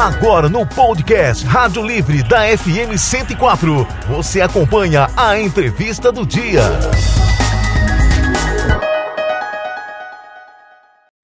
Agora 0.00 0.48
no 0.48 0.66
podcast 0.66 1.44
Rádio 1.44 1.86
Livre 1.86 2.22
da 2.22 2.56
FM 2.56 2.96
104, 2.96 3.86
você 4.08 4.40
acompanha 4.40 5.10
a 5.14 5.38
entrevista 5.38 6.10
do 6.10 6.24
dia. 6.24 6.62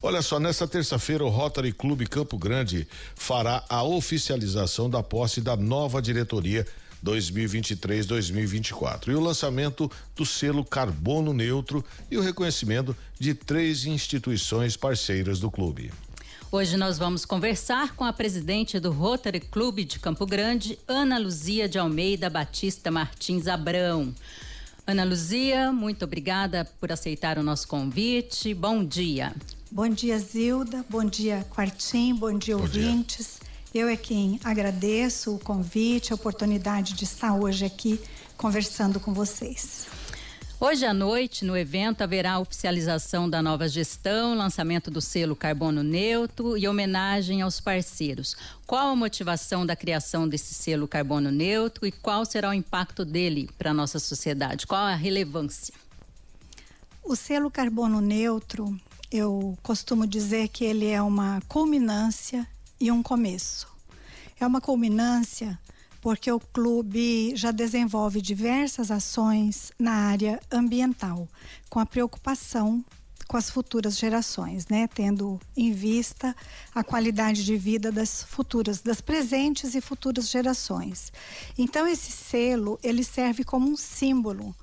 Olha 0.02 0.20
só, 0.20 0.38
nesta 0.38 0.68
terça-feira 0.68 1.24
o 1.24 1.30
Rotary 1.30 1.72
Clube 1.72 2.06
Campo 2.06 2.36
Grande 2.36 2.86
fará 3.14 3.64
a 3.66 3.82
oficialização 3.82 4.90
da 4.90 5.02
posse 5.02 5.40
da 5.40 5.56
nova 5.56 6.02
diretoria 6.02 6.66
2023-2024 7.02 9.08
e 9.08 9.14
o 9.14 9.20
lançamento 9.20 9.90
do 10.14 10.26
selo 10.26 10.62
Carbono 10.62 11.32
Neutro 11.32 11.82
e 12.10 12.18
o 12.18 12.22
reconhecimento 12.22 12.94
de 13.18 13.32
três 13.32 13.86
instituições 13.86 14.76
parceiras 14.76 15.40
do 15.40 15.50
clube. 15.50 15.90
Hoje 16.52 16.76
nós 16.76 16.96
vamos 16.96 17.24
conversar 17.24 17.96
com 17.96 18.04
a 18.04 18.12
presidente 18.12 18.78
do 18.78 18.92
Rotary 18.92 19.40
Clube 19.40 19.84
de 19.84 19.98
Campo 19.98 20.24
Grande, 20.24 20.78
Ana 20.86 21.18
Luzia 21.18 21.68
de 21.68 21.76
Almeida 21.76 22.30
Batista 22.30 22.88
Martins 22.88 23.48
Abrão. 23.48 24.14
Ana 24.86 25.02
Luzia, 25.02 25.72
muito 25.72 26.04
obrigada 26.04 26.64
por 26.80 26.92
aceitar 26.92 27.36
o 27.36 27.42
nosso 27.42 27.66
convite. 27.66 28.54
Bom 28.54 28.84
dia. 28.84 29.34
Bom 29.72 29.88
dia, 29.88 30.16
Zilda. 30.20 30.84
Bom 30.88 31.04
dia, 31.04 31.44
Quartim. 31.50 32.14
Bom 32.14 32.38
dia, 32.38 32.56
Bom 32.56 32.62
ouvintes. 32.62 33.40
Dia. 33.72 33.82
Eu 33.82 33.88
é 33.88 33.96
quem 33.96 34.38
agradeço 34.44 35.34
o 35.34 35.40
convite, 35.40 36.12
a 36.12 36.14
oportunidade 36.14 36.94
de 36.94 37.02
estar 37.02 37.34
hoje 37.34 37.64
aqui 37.64 38.00
conversando 38.36 39.00
com 39.00 39.12
vocês. 39.12 39.88
Hoje 40.58 40.86
à 40.86 40.94
noite, 40.94 41.44
no 41.44 41.54
evento, 41.54 42.00
haverá 42.00 42.32
a 42.32 42.38
oficialização 42.38 43.28
da 43.28 43.42
nova 43.42 43.68
gestão, 43.68 44.34
lançamento 44.34 44.90
do 44.90 45.02
selo 45.02 45.36
Carbono 45.36 45.82
Neutro 45.82 46.56
e 46.56 46.66
homenagem 46.66 47.42
aos 47.42 47.60
parceiros. 47.60 48.34
Qual 48.66 48.88
a 48.88 48.96
motivação 48.96 49.66
da 49.66 49.76
criação 49.76 50.26
desse 50.26 50.54
selo 50.54 50.88
Carbono 50.88 51.30
Neutro 51.30 51.86
e 51.86 51.92
qual 51.92 52.24
será 52.24 52.48
o 52.48 52.54
impacto 52.54 53.04
dele 53.04 53.50
para 53.58 53.72
a 53.72 53.74
nossa 53.74 53.98
sociedade? 53.98 54.66
Qual 54.66 54.80
a 54.80 54.94
relevância? 54.94 55.74
O 57.04 57.14
selo 57.14 57.50
Carbono 57.50 58.00
Neutro, 58.00 58.74
eu 59.12 59.58
costumo 59.62 60.06
dizer 60.06 60.48
que 60.48 60.64
ele 60.64 60.86
é 60.86 61.02
uma 61.02 61.38
culminância 61.48 62.48
e 62.80 62.90
um 62.90 63.02
começo. 63.02 63.68
É 64.40 64.46
uma 64.46 64.62
culminância 64.62 65.58
porque 66.06 66.30
o 66.30 66.38
clube 66.38 67.34
já 67.34 67.50
desenvolve 67.50 68.22
diversas 68.22 68.92
ações 68.92 69.72
na 69.76 69.90
área 69.90 70.40
ambiental, 70.52 71.28
com 71.68 71.80
a 71.80 71.84
preocupação 71.84 72.84
com 73.26 73.36
as 73.36 73.50
futuras 73.50 73.98
gerações, 73.98 74.68
né? 74.68 74.86
Tendo 74.86 75.40
em 75.56 75.72
vista 75.72 76.32
a 76.72 76.84
qualidade 76.84 77.44
de 77.44 77.56
vida 77.56 77.90
das 77.90 78.22
futuras, 78.22 78.80
das 78.80 79.00
presentes 79.00 79.74
e 79.74 79.80
futuras 79.80 80.30
gerações. 80.30 81.12
Então 81.58 81.88
esse 81.88 82.12
selo, 82.12 82.78
ele 82.84 83.02
serve 83.02 83.42
como 83.42 83.68
um 83.68 83.76
símbolo, 83.76 84.54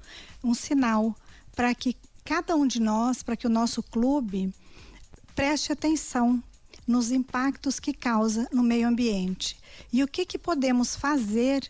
um 0.41 0.53
sinal 0.53 1.13
para 1.53 1.75
que 1.75 1.97
cada 2.23 2.55
um 2.55 2.66
de 2.66 2.80
nós, 2.80 3.22
para 3.22 3.35
que 3.35 3.47
o 3.47 3.50
nosso 3.50 3.83
clube 3.83 4.50
preste 5.35 5.73
atenção 5.73 6.41
nos 6.87 7.11
impactos 7.11 7.79
que 7.79 7.93
causa 7.93 8.47
no 8.51 8.63
meio 8.63 8.87
ambiente 8.87 9.57
e 9.91 10.03
o 10.03 10.07
que, 10.07 10.25
que 10.25 10.37
podemos 10.37 10.95
fazer 10.95 11.69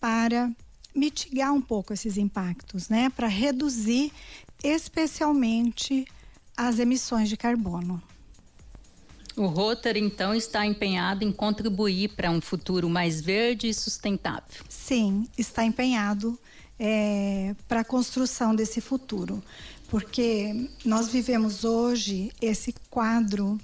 para 0.00 0.50
mitigar 0.94 1.52
um 1.52 1.60
pouco 1.60 1.92
esses 1.92 2.16
impactos, 2.16 2.88
né? 2.88 3.10
Para 3.10 3.26
reduzir 3.26 4.12
especialmente 4.62 6.06
as 6.56 6.78
emissões 6.78 7.28
de 7.28 7.36
carbono. 7.36 8.02
O 9.36 9.46
Rotary, 9.46 9.98
então, 9.98 10.32
está 10.32 10.64
empenhado 10.64 11.24
em 11.24 11.32
contribuir 11.32 12.10
para 12.10 12.30
um 12.30 12.40
futuro 12.40 12.88
mais 12.88 13.20
verde 13.20 13.68
e 13.68 13.74
sustentável. 13.74 14.64
Sim, 14.68 15.28
está 15.36 15.64
empenhado 15.64 16.38
é, 16.78 17.54
para 17.66 17.80
a 17.80 17.84
construção 17.84 18.54
desse 18.54 18.80
futuro, 18.80 19.42
porque 19.88 20.68
nós 20.84 21.08
vivemos 21.08 21.64
hoje 21.64 22.30
esse 22.40 22.72
quadro 22.88 23.58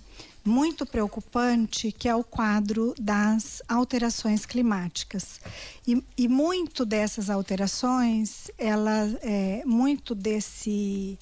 muito 0.51 0.85
preocupante, 0.85 1.93
que 1.93 2.09
é 2.09 2.15
o 2.15 2.25
quadro 2.25 2.93
das 2.99 3.63
alterações 3.69 4.45
climáticas. 4.45 5.41
E, 5.87 6.03
e 6.19 6.29
muito 6.29 6.85
dessas 6.85 7.31
alterações, 7.31 8.51
ela, 8.59 9.09
é, 9.23 9.63
muito 9.65 10.15
desse 10.15 11.19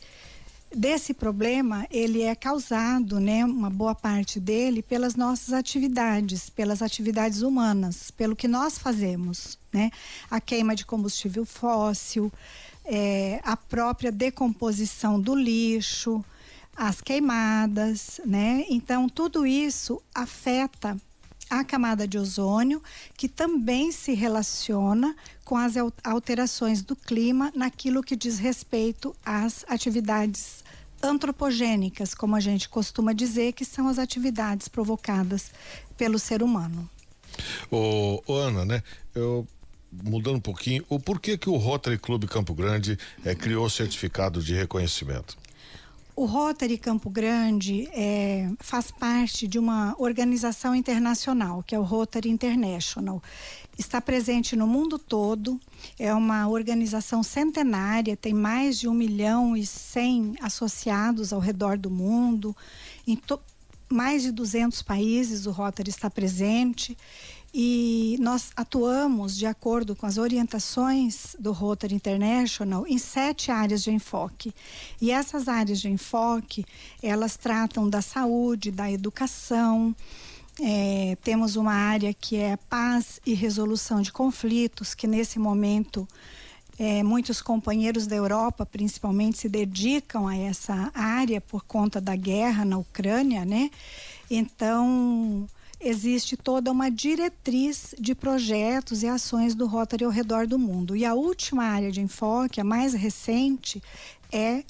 desse 0.75 1.15
problema 1.15 1.87
ele 1.91 2.21
é 2.21 2.35
causado, 2.35 3.19
né, 3.19 3.43
uma 3.43 3.71
boa 3.71 3.95
parte 3.95 4.39
dele 4.39 4.83
pelas 4.83 5.15
nossas 5.15 5.55
atividades, 5.55 6.51
pelas 6.51 6.83
atividades 6.83 7.41
humanas, 7.41 8.11
pelo 8.11 8.37
que 8.37 8.47
nós 8.47 8.77
fazemos, 8.77 9.59
né, 9.73 9.91
a 10.31 10.39
queima 10.43 10.77
de 10.77 10.85
combustível 10.85 11.47
fóssil, 11.47 12.31
é, 12.85 13.41
a 13.45 13.57
própria 13.57 14.13
decomposição 14.13 15.19
do 15.19 15.35
lixo, 15.35 16.23
as 16.79 17.01
queimadas, 17.01 18.21
né? 18.25 18.65
Então 18.71 19.09
tudo 19.09 19.45
isso 19.45 20.01
afeta 20.15 20.97
a 21.51 21.65
camada 21.65 22.07
de 22.07 22.17
ozônio, 22.17 22.81
que 23.17 23.29
também 23.29 23.91
se 23.91 24.15
relaciona 24.15 25.17
com 25.45 25.57
as 25.57 25.75
alterações 26.05 26.83
do 26.83 26.95
clima 26.95 27.51
naquilo 27.55 28.03
que 28.03 28.15
diz 28.15 28.39
respeito 28.39 29.17
às 29.25 29.65
atividades 29.67 30.63
antropogênicas, 31.03 32.15
como 32.15 32.37
a 32.37 32.41
gente 32.41 32.69
costuma 32.69 33.13
dizer, 33.13 33.55
que 33.55 33.65
são 33.65 33.89
as 33.89 33.99
atividades 33.99 34.69
provocadas 34.69 35.51
pelo 35.97 36.19
ser 36.19 36.43
humano. 36.43 36.89
Ô, 37.71 38.23
Ana, 38.29 38.65
né? 38.65 38.83
Eu 39.15 39.47
mudando 39.91 40.37
um 40.37 40.41
pouquinho, 40.41 40.85
o 40.89 41.01
porquê 41.01 41.39
que 41.39 41.49
o 41.49 41.57
Rotary 41.57 41.99
Clube 41.99 42.27
Campo 42.27 42.55
Grande 42.55 42.99
é, 43.25 43.35
criou 43.35 43.65
o 43.65 43.71
certificado 43.71 44.43
de 44.43 44.55
reconhecimento? 44.55 45.37
O 46.19 46.25
Rotary 46.25 46.77
Campo 46.79 47.09
Grande 47.09 47.89
é, 47.93 48.51
faz 48.59 48.91
parte 48.91 49.47
de 49.47 49.57
uma 49.57 49.95
organização 50.01 50.75
internacional, 50.75 51.63
que 51.63 51.77
é 51.77 51.79
o 51.79 51.85
Rotary 51.85 52.29
International. 52.29 53.23
Está 53.79 54.01
presente 54.01 54.57
no 54.57 54.67
mundo 54.67 54.99
todo, 54.99 55.61
é 55.97 56.13
uma 56.13 56.49
organização 56.49 57.23
centenária, 57.23 58.17
tem 58.17 58.35
mais 58.35 58.81
de 58.81 58.89
um 58.89 58.95
milhão 58.95 59.57
e 59.57 59.65
cem 59.65 60.35
associados 60.41 61.33
ao 61.33 61.39
redor 61.39 61.79
do 61.79 61.89
mundo. 61.89 62.53
Em 63.07 63.17
mais 63.89 64.25
de 64.25 64.33
200 64.33 64.83
países 64.83 65.47
o 65.47 65.53
Rotary 65.53 65.91
está 65.91 66.11
presente 66.11 66.99
e 67.61 68.17
nós 68.21 68.53
atuamos 68.55 69.37
de 69.37 69.45
acordo 69.45 69.97
com 69.97 70.07
as 70.07 70.17
orientações 70.17 71.35
do 71.41 71.51
Rotary 71.51 71.93
International 71.93 72.87
em 72.87 72.99
sete 72.99 73.51
áreas 73.51 73.83
de 73.83 73.91
enfoque. 73.91 74.55
E 75.01 75.11
essas 75.11 75.49
áreas 75.49 75.81
de 75.81 75.89
enfoque, 75.89 76.65
elas 77.03 77.37
tratam 77.37 77.91
da 77.91 78.01
saúde, 78.01 78.71
da 78.71 78.89
educação, 78.89 79.93
é, 80.61 81.19
temos 81.25 81.57
uma 81.57 81.73
área 81.73 82.15
que 82.15 82.37
é 82.37 82.57
paz 82.57 83.21
e 83.27 83.35
resolução 83.35 84.03
de 84.03 84.13
conflitos, 84.13 84.95
que 84.95 85.09
nesse 85.09 85.41
momento 85.41 86.07
é, 86.79 87.03
muitos 87.03 87.43
companheiros 87.43 88.07
da 88.07 88.15
Europa, 88.15 88.65
principalmente, 88.65 89.37
se 89.37 89.49
dedicam 89.49 90.29
a 90.29 90.37
essa 90.37 90.93
área 90.95 91.41
por 91.41 91.65
conta 91.65 92.01
da 92.01 92.15
guerra 92.15 92.65
na 92.65 92.79
Ucrânia, 92.79 93.45
né? 93.45 93.69
Então, 94.31 95.49
existe 95.81 96.37
toda 96.37 96.71
uma 96.71 96.91
diretriz 96.91 97.95
de 97.99 98.15
projetos 98.15 99.03
e 99.03 99.07
ações 99.07 99.55
do 99.55 99.67
Rotary 99.67 100.05
ao 100.05 100.11
redor 100.11 100.47
do 100.47 100.59
mundo. 100.59 100.97
E 100.97 101.05
a 101.05 101.15
última 101.15 101.65
área 101.65 101.91
de 101.91 102.01
enfoque, 102.01 102.61
a 102.61 102.65
mais 102.65 102.95
recente, 102.95 103.83
é 104.33 104.65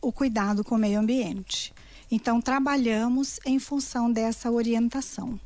o 0.00 0.10
cuidado 0.10 0.64
com 0.64 0.74
o 0.74 0.78
meio 0.78 0.98
ambiente. 0.98 1.72
Então, 2.10 2.40
trabalhamos 2.40 3.40
em 3.46 3.58
função 3.58 4.10
dessa 4.10 4.50
orientação. 4.50 5.38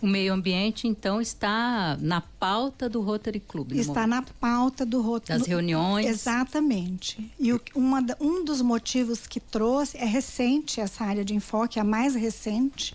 O 0.00 0.06
meio 0.06 0.32
ambiente, 0.32 0.86
então, 0.86 1.20
está 1.20 1.98
na 2.00 2.20
pauta 2.20 2.88
do 2.88 3.00
Rotary 3.00 3.40
Club. 3.40 3.72
Está 3.72 4.06
na 4.06 4.22
pauta 4.22 4.86
do 4.86 5.02
Rotary. 5.02 5.40
Das 5.40 5.48
reuniões. 5.48 6.06
Exatamente. 6.06 7.30
E 7.38 7.52
o, 7.52 7.60
uma, 7.74 8.04
um 8.20 8.44
dos 8.44 8.62
motivos 8.62 9.26
que 9.26 9.40
trouxe 9.40 9.98
é 9.98 10.04
recente 10.04 10.80
essa 10.80 11.04
área 11.04 11.24
de 11.24 11.34
enfoque, 11.34 11.80
a 11.80 11.84
mais 11.84 12.14
recente, 12.14 12.94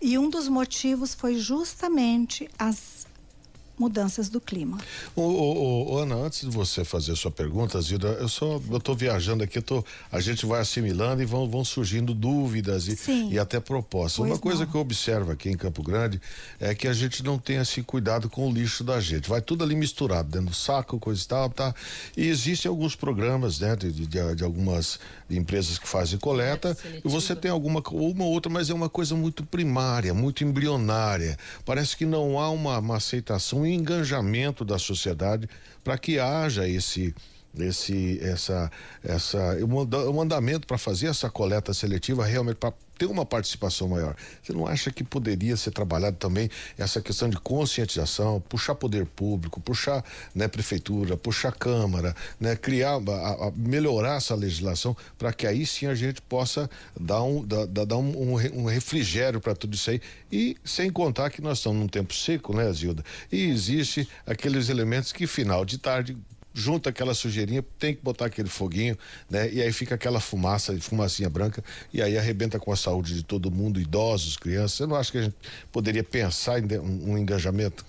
e 0.00 0.16
um 0.18 0.30
dos 0.30 0.48
motivos 0.48 1.14
foi 1.14 1.36
justamente 1.36 2.48
as 2.58 3.06
mudanças 3.80 4.28
do 4.28 4.40
clima. 4.40 4.76
Ô, 5.16 5.22
ô, 5.22 5.94
ô, 5.94 5.98
Ana, 5.98 6.16
antes 6.16 6.42
de 6.42 6.54
você 6.54 6.84
fazer 6.84 7.12
a 7.12 7.16
sua 7.16 7.30
pergunta, 7.30 7.80
Zilda, 7.80 8.08
eu 8.20 8.28
só 8.28 8.60
eu 8.70 8.78
tô 8.78 8.94
viajando 8.94 9.42
aqui, 9.42 9.60
tô, 9.62 9.82
a 10.12 10.20
gente 10.20 10.44
vai 10.44 10.60
assimilando 10.60 11.22
e 11.22 11.24
vão, 11.24 11.48
vão 11.48 11.64
surgindo 11.64 12.12
dúvidas 12.12 12.86
e, 12.86 13.30
e 13.30 13.38
até 13.38 13.58
propostas. 13.58 14.18
Pois 14.18 14.30
Uma 14.32 14.38
coisa 14.38 14.64
não. 14.64 14.70
que 14.70 14.76
eu 14.76 14.80
observo 14.82 15.32
aqui 15.32 15.48
em 15.48 15.56
Campo 15.56 15.82
Grande 15.82 16.20
é 16.60 16.74
que 16.74 16.86
a 16.86 16.92
gente 16.92 17.22
não 17.22 17.38
tem 17.38 17.56
assim 17.56 17.82
cuidado 17.82 18.28
com 18.28 18.46
o 18.46 18.52
lixo 18.52 18.84
da 18.84 19.00
gente. 19.00 19.28
Vai 19.28 19.40
tudo 19.40 19.64
ali 19.64 19.74
misturado, 19.74 20.28
dentro 20.28 20.48
do 20.48 20.54
saco, 20.54 20.98
coisa 20.98 21.22
e 21.22 21.26
tal, 21.26 21.48
tá? 21.48 21.74
E 22.14 22.26
existem 22.26 22.68
alguns 22.68 22.94
programas, 22.94 23.60
né, 23.60 23.74
de, 23.74 23.90
de, 23.90 24.06
de 24.06 24.44
algumas 24.44 24.98
empresas 25.30 25.78
que 25.78 25.88
fazem 25.88 26.18
coleta, 26.18 26.76
e 27.04 27.08
você 27.08 27.34
tem 27.34 27.50
alguma 27.50 27.80
uma 27.90 28.24
outra, 28.24 28.52
mas 28.52 28.68
é 28.68 28.74
uma 28.74 28.88
coisa 28.88 29.14
muito 29.14 29.44
primária, 29.44 30.12
muito 30.12 30.44
embrionária. 30.44 31.38
Parece 31.64 31.96
que 31.96 32.04
não 32.04 32.38
há 32.38 32.50
uma, 32.50 32.78
uma 32.78 32.96
aceitação 32.96 33.64
engajamento 33.72 34.64
da 34.64 34.78
sociedade 34.78 35.48
para 35.82 35.98
que 35.98 36.18
haja 36.18 36.68
esse 36.68 37.14
esse 37.58 38.18
essa 38.22 38.70
essa 39.02 39.56
um 39.64 40.12
mandamento 40.12 40.66
para 40.66 40.78
fazer 40.78 41.08
essa 41.08 41.28
coleta 41.28 41.74
seletiva 41.74 42.24
realmente 42.24 42.56
para 42.56 42.72
ter 43.00 43.06
uma 43.06 43.24
participação 43.24 43.88
maior. 43.88 44.14
Você 44.42 44.52
não 44.52 44.66
acha 44.66 44.90
que 44.90 45.02
poderia 45.02 45.56
ser 45.56 45.70
trabalhado 45.70 46.18
também 46.18 46.50
essa 46.76 47.00
questão 47.00 47.30
de 47.30 47.38
conscientização, 47.38 48.42
puxar 48.42 48.74
poder 48.74 49.06
público, 49.06 49.58
puxar 49.58 50.04
né, 50.34 50.46
prefeitura, 50.46 51.16
puxar 51.16 51.50
câmara, 51.52 52.14
né, 52.38 52.54
criar, 52.54 52.96
a, 52.96 53.46
a 53.46 53.52
melhorar 53.56 54.16
essa 54.18 54.34
legislação 54.34 54.94
para 55.16 55.32
que 55.32 55.46
aí 55.46 55.64
sim 55.64 55.86
a 55.86 55.94
gente 55.94 56.20
possa 56.20 56.68
dar 56.94 57.22
um, 57.22 57.42
dar, 57.42 57.86
dar 57.86 57.96
um, 57.96 58.34
um, 58.34 58.34
um 58.34 58.64
refrigério 58.66 59.40
para 59.40 59.54
tudo 59.54 59.74
isso 59.74 59.88
aí 59.88 60.02
e 60.30 60.58
sem 60.62 60.90
contar 60.90 61.30
que 61.30 61.40
nós 61.40 61.56
estamos 61.56 61.80
num 61.80 61.88
tempo 61.88 62.12
seco, 62.12 62.54
né, 62.54 62.70
Zilda? 62.70 63.02
E 63.32 63.48
existe 63.48 64.06
aqueles 64.26 64.68
elementos 64.68 65.10
que 65.10 65.26
final 65.26 65.64
de 65.64 65.78
tarde 65.78 66.18
junta 66.52 66.90
aquela 66.90 67.14
sujeirinha, 67.14 67.64
tem 67.78 67.94
que 67.94 68.02
botar 68.02 68.26
aquele 68.26 68.48
foguinho, 68.48 68.98
né? 69.28 69.52
E 69.52 69.62
aí 69.62 69.72
fica 69.72 69.94
aquela 69.94 70.20
fumaça, 70.20 70.78
fumacinha 70.80 71.30
branca, 71.30 71.62
e 71.92 72.02
aí 72.02 72.18
arrebenta 72.18 72.58
com 72.58 72.72
a 72.72 72.76
saúde 72.76 73.14
de 73.14 73.22
todo 73.22 73.50
mundo, 73.50 73.80
idosos, 73.80 74.36
crianças. 74.36 74.78
Você 74.78 74.86
não 74.86 74.96
acha 74.96 75.12
que 75.12 75.18
a 75.18 75.22
gente 75.22 75.36
poderia 75.70 76.04
pensar 76.04 76.58
em 76.58 76.78
um, 76.78 77.12
um 77.12 77.18
engajamento? 77.18 77.84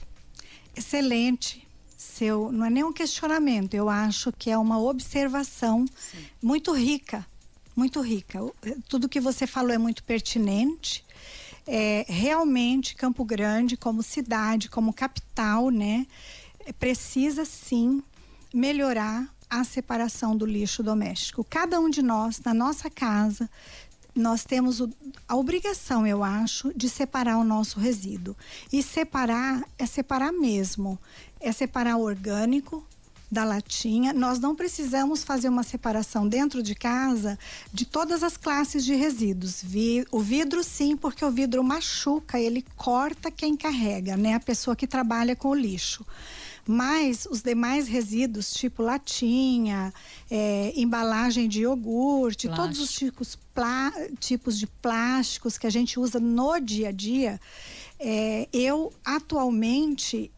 Excelente. 0.76 1.68
Seu, 1.98 2.52
não 2.52 2.66
é 2.66 2.70
nem 2.70 2.84
um 2.84 2.92
questionamento, 2.92 3.76
eu 3.76 3.88
acho 3.88 4.32
que 4.32 4.50
é 4.50 4.58
uma 4.58 4.80
observação 4.80 5.86
Sim. 5.96 6.26
muito 6.42 6.74
rica, 6.74 7.26
muito 7.76 8.02
rica. 8.02 8.40
Tudo 8.90 9.08
que 9.08 9.20
você 9.20 9.46
falou 9.46 9.72
é 9.72 9.78
muito 9.78 10.04
pertinente. 10.04 11.06
É, 11.68 12.04
realmente 12.08 12.96
Campo 12.96 13.24
Grande, 13.24 13.78
como 13.78 14.02
cidade, 14.02 14.68
como 14.68 14.92
capital, 14.92 15.70
né, 15.70 16.08
precisa 16.80 17.46
sim 17.46 18.02
melhorar 18.54 19.28
a 19.50 19.64
separação 19.64 20.36
do 20.36 20.46
lixo 20.46 20.82
doméstico. 20.82 21.44
Cada 21.44 21.80
um 21.80 21.90
de 21.90 22.02
nós, 22.02 22.40
na 22.40 22.54
nossa 22.54 22.90
casa, 22.90 23.50
nós 24.16 24.44
temos 24.44 24.82
a 25.28 25.36
obrigação, 25.36 26.06
eu 26.06 26.24
acho, 26.24 26.72
de 26.76 26.90
separar 26.90 27.38
o 27.38 27.44
nosso 27.44 27.80
resíduo. 27.80 28.36
E 28.72 28.82
separar 28.82 29.64
é 29.78 29.86
separar 29.86 30.32
mesmo. 30.32 31.00
É 31.40 31.52
separar 31.52 31.98
o 31.98 32.02
orgânico 32.02 32.86
da 33.32 33.46
latinha. 33.46 34.12
Nós 34.12 34.40
não 34.40 34.54
precisamos 34.54 35.24
fazer 35.24 35.48
uma 35.48 35.64
separação 35.64 36.28
dentro 36.28 36.62
de 36.62 36.76
casa 36.76 37.40
de 37.74 37.86
todas 37.86 38.24
as 38.24 38.36
classes 38.36 38.84
de 38.84 38.94
resíduos. 38.94 39.64
O 40.12 40.20
vidro, 40.20 40.62
sim, 40.64 40.98
porque 40.98 41.24
o 41.24 41.32
vidro 41.32 41.64
machuca, 41.64 42.38
ele 42.38 42.66
corta 42.76 43.32
quem 43.32 43.56
carrega, 43.56 44.18
né? 44.18 44.34
A 44.34 44.40
pessoa 44.40 44.76
que 44.76 44.86
trabalha 44.86 45.36
com 45.36 45.50
o 45.50 45.56
lixo. 45.56 46.06
Mas 46.68 47.28
os 47.30 47.42
demais 47.42 47.88
resíduos, 47.88 48.54
tipo 48.54 48.84
latinha, 48.84 49.94
é, 50.30 50.74
embalagem 50.76 51.48
de 51.48 51.62
iogurte, 51.62 52.48
Plástico. 52.48 52.56
todos 52.56 52.80
os 52.80 52.92
tipos, 52.92 53.38
plá, 53.54 53.92
tipos 54.20 54.58
de 54.58 54.68
plásticos 54.68 55.58
que 55.58 55.68
a 55.68 55.70
gente 55.70 56.00
usa 56.00 56.20
no 56.20 56.60
dia 56.60 56.90
a 56.90 56.92
dia, 56.92 57.40
é, 58.00 58.48
eu 58.54 58.92
atualmente 59.04 60.32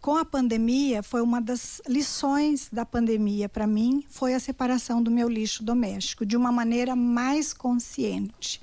com 0.00 0.16
a 0.16 0.24
pandemia, 0.24 1.02
foi 1.02 1.20
uma 1.20 1.40
das 1.40 1.80
lições 1.86 2.68
da 2.72 2.84
pandemia 2.84 3.48
para 3.48 3.66
mim, 3.66 4.04
foi 4.08 4.34
a 4.34 4.40
separação 4.40 5.02
do 5.02 5.10
meu 5.10 5.28
lixo 5.28 5.62
doméstico 5.62 6.24
de 6.24 6.36
uma 6.36 6.50
maneira 6.50 6.96
mais 6.96 7.52
consciente. 7.52 8.60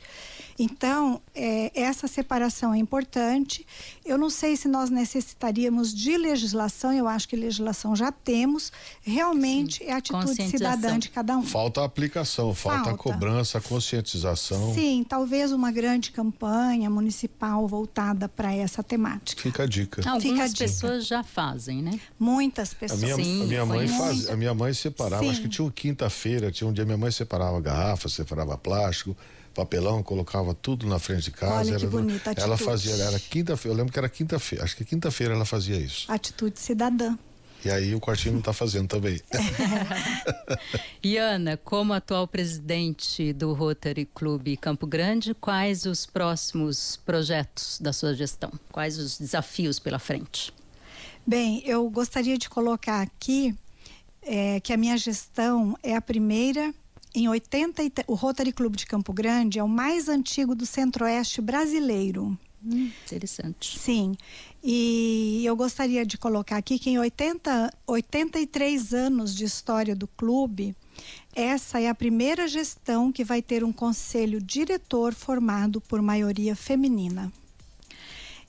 Então, 0.61 1.21
é, 1.33 1.71
essa 1.73 2.05
separação 2.05 2.73
é 2.73 2.77
importante. 2.77 3.65
Eu 4.05 4.17
não 4.17 4.29
sei 4.29 4.57
se 4.57 4.67
nós 4.67 4.89
necessitaríamos 4.89 5.95
de 5.95 6.17
legislação, 6.17 6.91
eu 6.91 7.07
acho 7.07 7.29
que 7.29 7.37
legislação 7.37 7.95
já 7.95 8.11
temos. 8.11 8.69
Realmente 9.01 9.77
Sim. 9.77 9.85
é 9.85 9.93
a 9.93 9.97
atitude 9.97 10.49
cidadã 10.49 10.99
de 10.99 11.07
cada 11.07 11.37
um. 11.37 11.43
Falta 11.43 11.79
a 11.79 11.85
aplicação, 11.85 12.53
falta, 12.53 12.83
falta, 12.83 12.91
a 12.91 12.97
cobrança, 12.97 13.57
a 13.57 13.61
conscientização. 13.61 14.73
Sim, 14.73 15.05
talvez 15.07 15.53
uma 15.53 15.71
grande 15.71 16.11
campanha 16.11 16.89
municipal 16.89 17.65
voltada 17.65 18.27
para 18.27 18.53
essa 18.53 18.83
temática. 18.83 19.41
Fica 19.41 19.63
a 19.63 19.65
dica. 19.65 20.01
Algumas 20.01 20.23
Fica 20.23 20.43
a 20.43 20.47
dica. 20.47 20.65
pessoas 20.65 21.07
já 21.07 21.23
fazem, 21.23 21.81
né? 21.81 21.97
Muitas 22.19 22.73
pessoas. 22.73 23.01
A 23.01 23.05
minha, 23.05 23.15
Sim, 23.15 23.43
a 23.43 23.45
minha 23.45 23.65
mãe 23.65 23.87
faz, 23.87 24.29
a 24.29 24.35
minha 24.35 24.53
mãe 24.53 24.73
separava, 24.73 25.23
Sim. 25.23 25.29
acho 25.29 25.41
que 25.41 25.47
tinha 25.47 25.63
uma 25.63 25.71
quinta-feira, 25.71 26.51
tinha 26.51 26.69
um 26.69 26.73
dia 26.73 26.83
minha 26.83 26.97
mãe 26.97 27.11
separava 27.11 27.61
garrafa, 27.61 28.09
separava 28.09 28.57
plástico 28.57 29.15
papelão, 29.53 30.01
colocava 30.03 30.53
tudo 30.53 30.87
na 30.87 30.99
frente 30.99 31.23
de 31.23 31.31
casa. 31.31 31.55
Olha 31.55 31.77
que 31.77 31.85
ela, 31.85 31.91
bonita 31.91 32.33
ela 32.37 32.57
fazia, 32.57 32.93
era 32.95 33.19
quinta-feira, 33.19 33.73
eu 33.73 33.77
lembro 33.77 33.93
que 33.93 33.99
era 33.99 34.09
quinta-feira, 34.09 34.63
acho 34.63 34.75
que 34.75 34.85
quinta-feira 34.85 35.33
ela 35.33 35.45
fazia 35.45 35.77
isso. 35.77 36.11
Atitude 36.11 36.59
cidadã. 36.59 37.17
E 37.63 37.69
aí 37.69 37.93
o 37.93 37.99
quartinho 37.99 38.33
não 38.33 38.39
está 38.39 38.53
fazendo 38.53 38.87
também. 38.87 39.19
e 41.03 41.17
Ana, 41.17 41.57
como 41.57 41.91
atual 41.91 42.25
presidente 42.25 43.33
do 43.33 43.51
Rotary 43.53 44.05
Clube 44.05 44.55
Campo 44.55 44.87
Grande, 44.87 45.33
quais 45.33 45.85
os 45.85 46.05
próximos 46.05 46.95
projetos 47.05 47.77
da 47.81 47.91
sua 47.91 48.13
gestão? 48.13 48.51
Quais 48.71 48.97
os 48.97 49.17
desafios 49.17 49.77
pela 49.77 49.99
frente? 49.99 50.53
Bem, 51.27 51.61
eu 51.65 51.89
gostaria 51.89 52.37
de 52.37 52.49
colocar 52.49 53.01
aqui 53.01 53.53
é, 54.21 54.59
que 54.61 54.71
a 54.71 54.77
minha 54.77 54.97
gestão 54.97 55.77
é 55.83 55.95
a 55.95 56.01
primeira 56.01 56.73
em 57.13 57.27
80, 57.27 58.05
o 58.07 58.13
Rotary 58.13 58.51
Clube 58.51 58.77
de 58.77 58.85
Campo 58.85 59.11
Grande 59.11 59.59
é 59.59 59.63
o 59.63 59.67
mais 59.67 60.07
antigo 60.07 60.53
do 60.53 60.65
Centro-Oeste 60.65 61.41
brasileiro. 61.41 62.37
Hum, 62.63 62.91
interessante. 63.05 63.79
Sim. 63.79 64.15
E 64.63 65.41
eu 65.45 65.55
gostaria 65.55 66.05
de 66.05 66.17
colocar 66.17 66.57
aqui 66.57 66.77
que 66.77 66.89
em 66.89 66.99
80, 66.99 67.73
83 67.87 68.93
anos 68.93 69.33
de 69.33 69.45
história 69.45 69.95
do 69.95 70.07
clube, 70.07 70.75
essa 71.33 71.79
é 71.79 71.87
a 71.87 71.95
primeira 71.95 72.47
gestão 72.47 73.11
que 73.11 73.23
vai 73.23 73.41
ter 73.41 73.63
um 73.63 73.71
conselho 73.71 74.41
diretor 74.41 75.13
formado 75.13 75.79
por 75.81 76.01
maioria 76.01 76.55
feminina. 76.55 77.31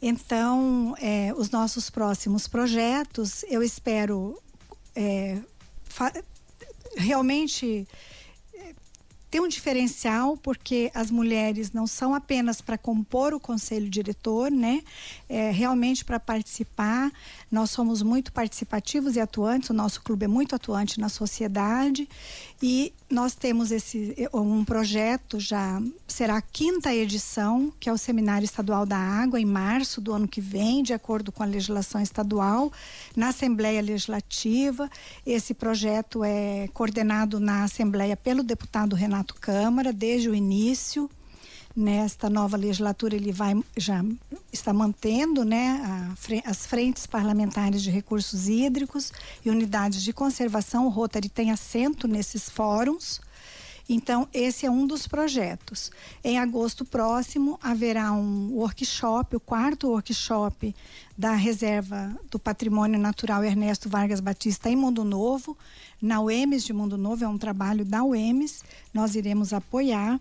Então, 0.02 0.94
é, 0.98 1.32
os 1.36 1.50
nossos 1.50 1.90
próximos 1.90 2.48
projetos, 2.48 3.44
eu 3.44 3.62
espero 3.62 4.36
é, 4.96 5.38
realmente 6.96 7.86
tem 9.30 9.40
um 9.40 9.48
diferencial 9.48 10.36
porque 10.36 10.90
as 10.92 11.10
mulheres 11.10 11.72
não 11.72 11.86
são 11.86 12.14
apenas 12.14 12.60
para 12.60 12.76
compor 12.76 13.32
o 13.32 13.38
conselho 13.38 13.88
diretor, 13.88 14.50
né? 14.50 14.82
É, 15.28 15.50
realmente 15.50 16.04
para 16.04 16.18
participar. 16.18 17.12
Nós 17.50 17.70
somos 17.70 18.02
muito 18.02 18.32
participativos 18.32 19.16
e 19.16 19.20
atuantes. 19.20 19.70
O 19.70 19.74
nosso 19.74 20.02
clube 20.02 20.24
é 20.24 20.28
muito 20.28 20.54
atuante 20.54 21.00
na 21.00 21.08
sociedade 21.08 22.08
e 22.62 22.92
nós 23.10 23.34
temos 23.34 23.70
esse 23.70 24.14
um 24.32 24.64
projeto 24.64 25.40
já 25.40 25.80
será 26.06 26.36
a 26.36 26.42
quinta 26.42 26.94
edição, 26.94 27.72
que 27.80 27.88
é 27.88 27.92
o 27.92 27.98
Seminário 27.98 28.44
Estadual 28.44 28.86
da 28.86 28.96
Água 28.96 29.40
em 29.40 29.44
março 29.44 30.00
do 30.00 30.12
ano 30.12 30.28
que 30.28 30.40
vem, 30.40 30.82
de 30.82 30.92
acordo 30.92 31.32
com 31.32 31.42
a 31.42 31.46
legislação 31.46 32.00
estadual, 32.00 32.72
na 33.16 33.28
Assembleia 33.28 33.80
Legislativa. 33.80 34.88
Esse 35.26 35.54
projeto 35.54 36.22
é 36.22 36.68
coordenado 36.68 37.40
na 37.40 37.64
Assembleia 37.64 38.16
pelo 38.16 38.42
deputado 38.42 38.94
Renato 38.94 39.20
Renato 39.20 39.34
Câmara 39.34 39.92
desde 39.92 40.28
o 40.28 40.34
início. 40.34 41.10
Nesta 41.74 42.28
nova 42.28 42.56
legislatura 42.56 43.14
ele 43.14 43.30
vai 43.30 43.54
já 43.76 44.04
está 44.52 44.72
mantendo, 44.72 45.44
né, 45.44 45.80
a, 45.84 46.50
as 46.50 46.66
frentes 46.66 47.06
parlamentares 47.06 47.82
de 47.82 47.90
recursos 47.90 48.48
hídricos 48.48 49.12
e 49.44 49.50
unidades 49.50 50.02
de 50.02 50.12
conservação. 50.12 50.86
O 50.86 50.90
Rotary 50.90 51.28
tem 51.28 51.52
assento 51.52 52.08
nesses 52.08 52.50
fóruns. 52.50 53.20
Então, 53.92 54.28
esse 54.32 54.66
é 54.66 54.70
um 54.70 54.86
dos 54.86 55.08
projetos. 55.08 55.90
Em 56.22 56.38
agosto 56.38 56.84
próximo, 56.84 57.58
haverá 57.60 58.12
um 58.12 58.52
workshop, 58.52 59.34
o 59.34 59.40
quarto 59.40 59.88
workshop 59.88 60.72
da 61.18 61.34
Reserva 61.34 62.16
do 62.30 62.38
Patrimônio 62.38 63.00
Natural 63.00 63.42
Ernesto 63.42 63.88
Vargas 63.88 64.20
Batista 64.20 64.70
em 64.70 64.76
Mundo 64.76 65.02
Novo, 65.04 65.58
na 66.00 66.20
UEMS 66.20 66.64
de 66.64 66.72
Mundo 66.72 66.96
Novo, 66.96 67.24
é 67.24 67.28
um 67.28 67.36
trabalho 67.36 67.84
da 67.84 68.04
UEMS, 68.04 68.62
nós 68.94 69.16
iremos 69.16 69.52
apoiar. 69.52 70.20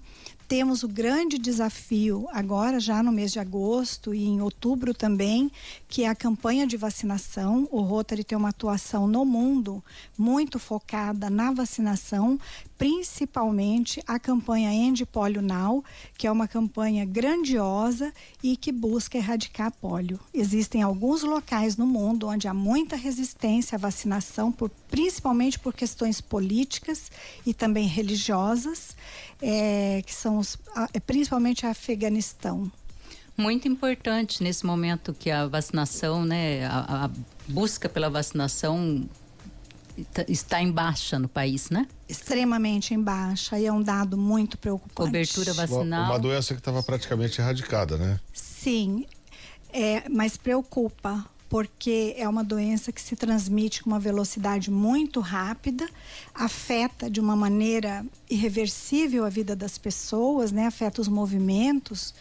Temos 0.50 0.82
o 0.82 0.88
grande 0.88 1.38
desafio 1.38 2.28
agora, 2.32 2.80
já 2.80 3.04
no 3.04 3.12
mês 3.12 3.32
de 3.32 3.40
agosto 3.40 4.16
e 4.16 4.26
em 4.26 4.42
outubro 4.42 4.96
também, 4.96 5.52
que 5.88 6.04
é 6.04 6.08
a 6.08 6.16
campanha 6.16 6.66
de 6.66 6.76
vacinação. 6.76 7.70
O 7.72 7.82
Rotary 7.82 8.24
tem 8.24 8.36
uma 8.36 8.50
atuação 8.50 9.08
no 9.08 9.24
mundo 9.24 9.84
muito 10.18 10.58
focada 10.58 11.30
na 11.30 11.52
vacinação, 11.52 12.40
principalmente 12.80 14.02
a 14.08 14.18
campanha 14.18 14.74
End 14.74 15.06
Polio 15.06 15.40
Now, 15.40 15.84
que 16.18 16.26
é 16.26 16.32
uma 16.32 16.48
campanha 16.48 17.06
grandiosa 17.06 18.12
e 18.42 18.58
que 18.58 18.72
busca 18.72 19.20
erradicar 19.20 19.72
polio. 19.72 20.20
Existem 20.34 20.82
alguns 20.82 21.22
locais 21.22 21.78
no 21.78 21.86
mundo 21.86 22.28
onde 22.28 22.48
há 22.48 22.54
muita 22.56 22.96
resistência 22.96 23.76
à 23.76 23.80
vacinação, 23.80 24.52
por, 24.52 24.72
principalmente 24.90 25.60
por 25.60 25.76
questões 25.76 26.20
políticas 26.20 27.12
e 27.46 27.54
também 27.54 27.86
religiosas 27.86 28.96
é, 29.42 30.02
que 30.06 30.14
são 30.14 30.39
os, 30.40 30.58
é, 30.94 31.00
principalmente 31.00 31.66
Afeganistão. 31.66 32.72
Muito 33.38 33.68
importante 33.68 34.44
nesse 34.44 34.66
momento 34.66 35.14
que 35.14 35.32
a 35.32 35.48
vacinação, 35.48 36.26
né, 36.26 36.66
a, 36.66 37.06
a 37.06 37.10
busca 37.48 37.88
pela 37.88 38.10
vacinação 38.10 39.08
está 40.28 40.62
em 40.62 40.72
baixa 40.72 41.18
no 41.18 41.28
país, 41.28 41.70
né? 41.70 41.88
Extremamente 42.08 42.94
em 42.94 43.02
baixa 43.02 43.60
e 43.60 43.66
é 43.66 43.72
um 43.72 43.82
dado 43.82 44.18
muito 44.18 44.58
preocupante. 44.58 44.94
Cobertura 44.96 45.54
vacinal. 45.54 46.04
Uma, 46.04 46.14
uma 46.14 46.20
doença 46.20 46.54
que 46.54 46.60
estava 46.60 46.82
praticamente 46.84 47.40
erradicada, 47.40 47.98
né? 47.98 48.20
Sim, 48.34 49.06
é, 49.72 50.08
mas 50.10 50.38
preocupa 50.38 51.26
porque 51.50 52.14
é 52.16 52.30
uma 52.30 52.44
doença 52.44 52.92
que 52.92 53.02
se 53.02 53.16
transmite 53.16 53.82
com 53.84 53.90
uma 53.90 54.00
velocidade 54.00 54.70
muito 54.70 55.20
rápida, 55.20 55.90
afeta 56.34 57.10
de 57.10 57.20
uma 57.20 57.36
maneira 57.36 58.06
irreversível 58.30 59.26
a 59.26 59.30
vida 59.30 59.56
das 59.56 59.78
pessoas, 59.78 60.52
né? 60.52 60.68
Afeta 60.68 61.02
os 61.02 61.08
movimentos. 61.08 62.14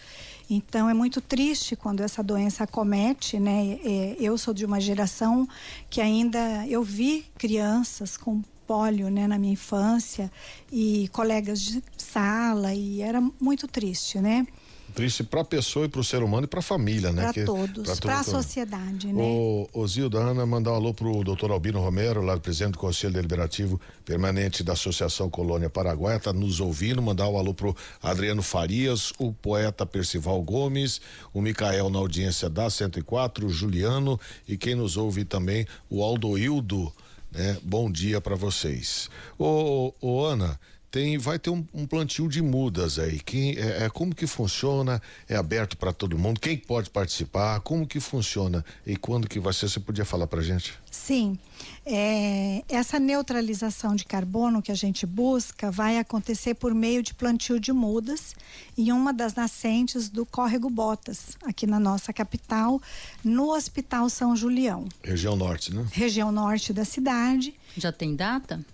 Então 0.49 0.88
é 0.88 0.94
muito 0.94 1.20
triste 1.20 1.76
quando 1.76 2.00
essa 2.00 2.23
doença 2.23 2.64
acomete, 2.64 3.38
né? 3.38 3.78
É, 3.85 4.16
eu 4.18 4.38
sou 4.38 4.54
de 4.54 4.64
uma 4.64 4.80
geração 4.80 5.47
que 5.90 6.00
ainda 6.00 6.66
eu 6.66 6.82
vi 6.82 7.26
crianças 7.37 8.16
com 8.16 8.42
pólio, 8.66 9.08
né, 9.11 9.26
na 9.26 9.38
minha 9.38 9.54
infância 9.54 10.30
e 10.70 11.08
colegas 11.08 11.58
de 11.58 11.82
sala 11.97 12.75
e 12.75 13.00
era 13.00 13.18
muito 13.40 13.66
triste, 13.66 14.18
né? 14.18 14.47
Triste 14.95 15.23
para 15.23 15.40
a 15.42 15.45
pessoa 15.45 15.87
e 15.87 15.88
para 15.88 16.00
o 16.00 16.04
ser 16.04 16.23
humano 16.23 16.45
e 16.45 16.47
para 16.47 16.61
a 16.61 16.62
família, 16.62 17.12
né? 17.12 17.33
Para 17.33 17.45
todos, 17.45 18.00
para 18.00 18.21
a 18.21 18.23
sociedade, 18.23 19.12
né? 19.12 19.23
O, 19.23 19.68
o 19.73 19.87
Zilda, 19.87 20.18
Ana, 20.18 20.45
mandar 20.45 20.73
um 20.73 20.76
alô 20.76 20.95
para 20.95 21.09
o 21.09 21.23
doutor 21.23 21.50
Albino 21.50 21.80
Romero, 21.80 22.23
lá 22.23 22.38
presidente 22.38 22.73
do 22.73 22.78
Conselho 22.78 23.12
Deliberativo 23.12 23.80
Permanente 24.04 24.62
da 24.62 24.73
Associação 24.73 25.30
Colônia 25.30 25.71
Paraguai, 25.71 26.16
está 26.16 26.33
nos 26.33 26.61
ouvindo, 26.61 27.00
mandar 27.02 27.28
um 27.28 27.38
alô 27.38 27.54
para 27.54 27.68
o 27.68 27.76
Adriano 28.02 28.42
Farias, 28.42 29.12
o 29.18 29.33
poeta 29.33 29.87
Percival 29.87 30.40
Gomes, 30.42 31.00
o 31.33 31.40
Micael 31.40 31.90
na 31.90 31.99
audiência 31.99 32.49
da 32.49 32.68
104, 32.68 33.47
o 33.47 33.50
Juliano 33.50 34.18
e 34.47 34.57
quem 34.57 34.75
nos 34.75 34.97
ouve 34.97 35.25
também, 35.25 35.66
o 35.88 36.02
Aldoildo, 36.02 36.92
né? 37.30 37.59
Bom 37.62 37.90
dia 37.90 38.21
para 38.21 38.35
vocês. 38.35 39.11
Ô, 39.38 39.92
ô 40.00 40.25
Ana, 40.25 40.59
tem 40.90 41.18
vai 41.18 41.38
ter 41.38 41.50
um, 41.50 41.64
um, 41.75 41.87
plantio 41.87 42.28
de 42.28 42.40
mudas 42.40 42.99
aí. 42.99 43.21
Quem, 43.21 43.57
é, 43.57 43.85
é 43.85 43.90
como 43.90 44.14
que 44.14 44.26
funciona? 44.26 45.00
É 45.28 45.37
aberto 45.37 45.76
para 45.76 45.92
todo 45.92 46.18
mundo? 46.18 46.40
Quem 46.40 46.57
pode 46.57 46.90
participar? 46.90 47.61
Como 47.61 47.87
que 47.87 48.00
funciona? 48.00 48.64
E 48.87 48.97
quando 48.97 49.28
que 49.28 49.38
vai 49.38 49.52
ser? 49.52 49.68
Você 49.68 49.80
podia 49.80 50.04
falar 50.04 50.26
para 50.26 50.40
gente? 50.40 50.75
Sim. 50.90 51.38
É, 51.85 52.62
essa 52.68 52.99
neutralização 52.99 53.95
de 53.95 54.04
carbono 54.04 54.62
que 54.62 54.73
a 54.73 54.75
gente 54.75 55.04
busca 55.04 55.71
vai 55.71 55.99
acontecer 55.99 56.54
por 56.54 56.75
meio 56.75 57.02
de 57.02 57.12
plantio 57.12 57.61
de 57.61 57.73
mudas 57.73 58.35
em 58.76 58.92
uma 58.92 59.12
das 59.12 59.35
nascentes 59.35 60.09
do 60.09 60.25
Córrego 60.25 60.71
Botas, 60.71 61.37
aqui 61.45 61.66
na 61.66 61.80
nossa 61.80 62.12
capital, 62.12 62.80
no 63.25 63.50
Hospital 63.50 64.09
São 64.09 64.35
Julião. 64.35 64.87
Região 65.02 65.37
Norte, 65.37 65.75
né? 65.75 65.87
Região 65.90 66.33
Norte 66.33 66.73
da 66.73 66.85
cidade. 66.85 67.54
Já 67.76 67.92
tem 67.92 68.14
data? 68.14 68.64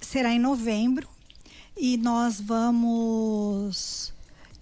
Será 0.00 0.32
em 0.32 0.38
novembro 0.38 1.06
e 1.80 1.96
nós 1.96 2.38
vamos. 2.38 4.12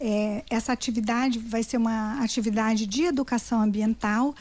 É, 0.00 0.44
essa 0.48 0.72
atividade 0.72 1.40
vai 1.40 1.64
ser 1.64 1.76
uma 1.76 2.22
atividade 2.22 2.86
de 2.86 3.02
educação 3.02 3.60
ambiental 3.60 4.32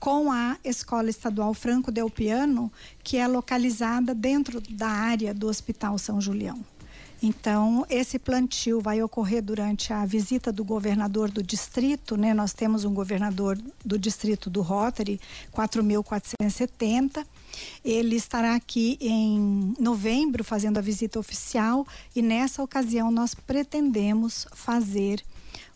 com 0.00 0.32
a 0.32 0.56
Escola 0.64 1.08
Estadual 1.08 1.54
Franco 1.54 1.92
Del 1.92 2.10
Piano, 2.10 2.72
que 3.04 3.16
é 3.16 3.28
localizada 3.28 4.12
dentro 4.12 4.60
da 4.60 4.88
área 4.88 5.32
do 5.32 5.46
Hospital 5.46 5.96
São 5.96 6.20
Julião. 6.20 6.58
Então, 7.22 7.86
esse 7.88 8.18
plantio 8.18 8.80
vai 8.80 9.02
ocorrer 9.02 9.42
durante 9.42 9.92
a 9.92 10.04
visita 10.06 10.50
do 10.50 10.64
governador 10.64 11.30
do 11.30 11.42
distrito, 11.42 12.16
né? 12.16 12.32
Nós 12.34 12.52
temos 12.52 12.84
um 12.84 12.94
governador 12.94 13.58
do 13.84 13.98
distrito 13.98 14.48
do 14.50 14.62
Rotary, 14.62 15.20
4.470. 15.54 17.24
Ele 17.84 18.16
estará 18.16 18.54
aqui 18.54 18.96
em 19.00 19.74
novembro 19.78 20.44
fazendo 20.44 20.78
a 20.78 20.80
visita 20.80 21.18
oficial 21.18 21.86
e 22.14 22.22
nessa 22.22 22.62
ocasião 22.62 23.10
nós 23.10 23.34
pretendemos 23.34 24.46
fazer 24.52 25.22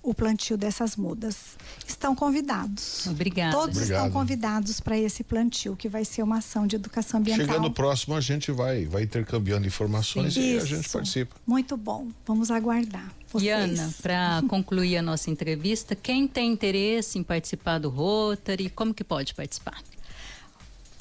o 0.05 0.13
plantio 0.13 0.57
dessas 0.57 0.97
mudas. 0.97 1.57
Estão 1.89 2.15
convidados. 2.15 3.07
Obrigada. 3.07 3.57
Todos 3.57 3.79
Obrigado. 3.79 4.07
estão 4.07 4.21
convidados 4.21 4.79
para 4.79 4.99
esse 4.99 5.25
plantio, 5.25 5.75
que 5.75 5.89
vai 5.89 6.05
ser 6.05 6.23
uma 6.23 6.39
ação 6.39 6.67
de 6.67 6.77
educação 6.77 7.19
ambiental. 7.19 7.47
Chegando 7.47 7.71
próximo, 7.71 8.15
a 8.15 8.21
gente 8.21 8.53
vai, 8.53 8.85
vai 8.85 9.05
intercambiando 9.05 9.67
informações 9.67 10.35
Sim. 10.35 10.41
e 10.41 10.57
Isso. 10.57 10.67
a 10.67 10.69
gente 10.69 10.89
participa. 10.91 11.37
Muito 11.47 11.77
bom. 11.77 12.09
Vamos 12.27 12.51
aguardar. 12.51 13.11
Vocês. 13.33 13.51
Ana, 13.51 13.95
para 14.03 14.43
concluir 14.47 14.99
a 14.99 15.03
nossa 15.03 15.31
entrevista, 15.31 15.97
quem 15.97 16.29
tem 16.29 16.53
interesse 16.53 17.19
em 17.19 17.23
participar 17.23 17.79
do 17.79 17.89
Rotary, 17.89 18.69
como 18.69 18.93
que 18.93 19.03
pode 19.03 19.35
participar? 19.35 19.83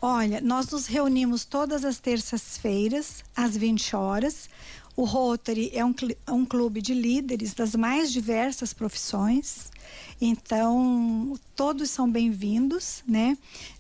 Olha, 0.05 0.41
nós 0.41 0.67
nos 0.67 0.85
reunimos 0.85 1.45
todas 1.45 1.85
as 1.85 1.97
terças-feiras, 1.97 3.23
às 3.33 3.55
20 3.55 3.95
horas. 3.95 4.49
O 4.97 5.05
Rotary 5.05 5.71
é 5.73 5.85
um, 5.85 5.95
um 6.29 6.43
clube 6.43 6.81
de 6.81 6.93
líderes 6.93 7.53
das 7.53 7.73
mais 7.73 8.11
diversas 8.11 8.73
profissões. 8.73 9.71
Então, 10.19 11.39
todos 11.55 11.89
são 11.89 12.11
bem-vindos, 12.11 13.01
né? 13.07 13.37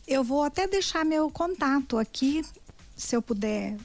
Eu 0.07 0.23
vou 0.23 0.43
até 0.45 0.65
deixar 0.65 1.03
meu 1.03 1.29
contato 1.29 1.97
aqui, 1.97 2.41
se 2.95 3.17
eu 3.17 3.21
puder. 3.21 3.75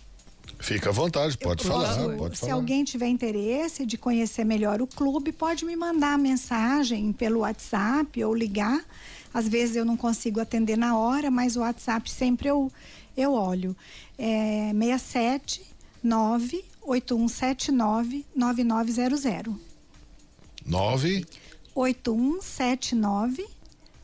Fica 0.60 0.90
à 0.90 0.92
vontade, 0.92 1.36
pode 1.38 1.64
eu, 1.64 1.72
falar. 1.72 1.96
Posso, 1.96 2.16
pode 2.16 2.36
se 2.36 2.40
falar. 2.42 2.52
alguém 2.52 2.84
tiver 2.84 3.08
interesse 3.08 3.84
de 3.84 3.98
conhecer 3.98 4.44
melhor 4.44 4.80
o 4.80 4.86
clube, 4.86 5.32
pode 5.32 5.64
me 5.64 5.74
mandar 5.74 6.16
mensagem 6.16 7.12
pelo 7.12 7.40
WhatsApp 7.40 8.22
ou 8.22 8.32
ligar 8.32 8.80
às 9.32 9.48
vezes 9.48 9.76
eu 9.76 9.84
não 9.84 9.96
consigo 9.96 10.40
atender 10.40 10.76
na 10.76 10.96
hora, 10.96 11.30
mas 11.30 11.54
o 11.56 11.60
WhatsApp 11.60 12.10
sempre 12.10 12.48
eu, 12.48 12.72
eu 13.16 13.32
olho. 13.32 13.76
É 14.18 14.72
67 14.72 15.62
98179 16.02 18.26
9900. 18.34 19.54
9 20.64 21.24
8179 21.74 23.46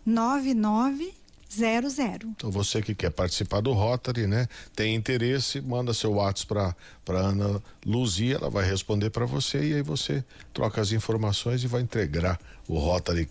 9900. 0.06 2.28
Então 2.30 2.50
você 2.50 2.82
que 2.82 2.94
quer 2.94 3.10
participar 3.10 3.60
do 3.60 3.72
Rotary, 3.72 4.26
né? 4.26 4.46
Tem 4.74 4.94
interesse, 4.94 5.60
manda 5.60 5.92
seu 5.94 6.12
WhatsApp 6.12 6.48
para 6.48 6.74
para 7.04 7.18
Ana 7.18 7.62
Luzia, 7.84 8.36
ela 8.36 8.48
vai 8.50 8.64
responder 8.64 9.10
para 9.10 9.26
você 9.26 9.62
e 9.62 9.74
aí 9.74 9.82
você 9.82 10.24
troca 10.52 10.80
as 10.80 10.92
informações 10.92 11.64
e 11.64 11.66
vai 11.66 11.82
entregar 11.82 12.40
o 12.68 12.78
Rotary 12.78 13.28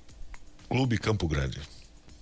Clube 0.69 0.97
Campo 0.97 1.25
Grande. 1.27 1.61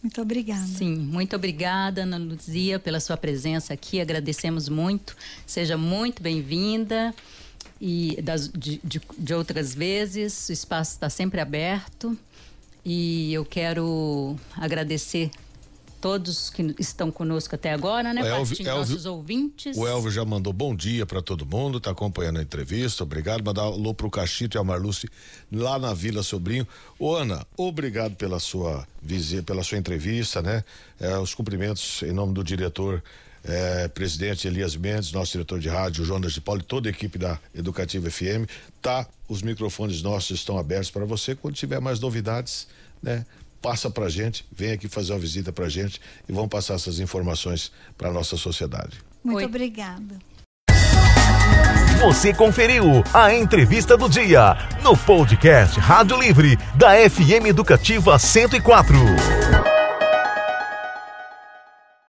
Muito 0.01 0.19
obrigada. 0.21 0.65
Sim, 0.65 0.95
muito 0.95 1.35
obrigada, 1.35 2.01
Ana 2.03 2.17
Luzia, 2.17 2.79
pela 2.79 2.99
sua 2.99 3.15
presença 3.15 3.73
aqui. 3.73 4.01
Agradecemos 4.01 4.67
muito. 4.67 5.15
Seja 5.45 5.77
muito 5.77 6.23
bem-vinda. 6.23 7.13
E 7.79 8.19
das, 8.21 8.47
de, 8.49 8.81
de, 8.83 9.01
de 9.17 9.33
outras 9.33 9.75
vezes, 9.75 10.49
o 10.49 10.51
espaço 10.51 10.93
está 10.93 11.09
sempre 11.09 11.39
aberto. 11.39 12.17
E 12.83 13.31
eu 13.31 13.45
quero 13.45 14.35
agradecer 14.57 15.29
todos 16.01 16.49
que 16.49 16.75
estão 16.79 17.11
conosco 17.11 17.53
até 17.53 17.71
agora, 17.71 18.11
né? 18.13 18.21
Elvio, 18.21 18.55
Elvio, 18.57 18.65
nossos 18.65 19.05
ouvintes. 19.05 19.77
O 19.77 19.87
Elvio 19.87 20.09
já 20.09 20.25
mandou 20.25 20.51
bom 20.51 20.75
dia 20.75 21.05
para 21.05 21.21
todo 21.21 21.45
mundo, 21.45 21.77
está 21.77 21.91
acompanhando 21.91 22.39
a 22.39 22.41
entrevista. 22.41 23.03
Obrigado. 23.03 23.43
Mandar 23.43 23.61
alô 23.61 23.93
pro 23.93 24.09
Cachito 24.09 24.57
e 24.57 24.59
a 24.59 24.63
Marluce 24.63 25.07
lá 25.51 25.77
na 25.77 25.93
Vila 25.93 26.23
Sobrinho. 26.23 26.67
Ô, 26.97 27.15
Ana, 27.15 27.45
obrigado 27.55 28.15
pela 28.15 28.39
sua 28.39 28.85
visita, 29.01 29.43
pela 29.43 29.63
sua 29.63 29.77
entrevista, 29.77 30.41
né? 30.41 30.63
É, 30.99 31.15
os 31.19 31.35
cumprimentos 31.35 32.01
em 32.01 32.11
nome 32.11 32.33
do 32.33 32.43
diretor. 32.43 33.03
É, 33.43 33.87
presidente 33.87 34.47
Elias 34.47 34.75
Mendes, 34.75 35.11
nosso 35.11 35.31
diretor 35.31 35.59
de 35.59 35.67
rádio, 35.67 36.05
Jonas 36.05 36.33
de 36.33 36.39
Paulo 36.39 36.61
e 36.61 36.63
toda 36.63 36.87
a 36.87 36.91
equipe 36.91 37.17
da 37.17 37.39
Educativa 37.55 38.07
FM. 38.07 38.47
Tá, 38.79 39.07
os 39.27 39.41
microfones 39.41 40.03
nossos 40.03 40.39
estão 40.39 40.59
abertos 40.59 40.91
para 40.91 41.05
você 41.05 41.33
quando 41.33 41.55
tiver 41.55 41.79
mais 41.81 41.99
novidades, 41.99 42.67
né? 43.01 43.25
Passa 43.61 43.89
para 43.89 44.09
gente, 44.09 44.45
vem 44.51 44.71
aqui 44.71 44.87
fazer 44.87 45.13
uma 45.13 45.19
visita 45.19 45.51
para 45.51 45.69
gente 45.69 46.01
e 46.27 46.31
vão 46.31 46.47
passar 46.47 46.73
essas 46.73 46.99
informações 46.99 47.71
para 47.97 48.11
nossa 48.11 48.35
sociedade. 48.35 48.99
Muito 49.23 49.37
Oi. 49.37 49.45
obrigada. 49.45 50.17
Você 52.01 52.33
conferiu 52.33 53.03
a 53.13 53.31
entrevista 53.31 53.95
do 53.95 54.09
dia 54.09 54.57
no 54.81 54.97
podcast 54.97 55.79
Rádio 55.79 56.19
Livre 56.19 56.57
da 56.75 56.93
FM 57.07 57.45
Educativa 57.45 58.17
104. 58.17 59.60